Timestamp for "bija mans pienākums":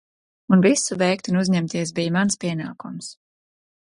1.99-3.11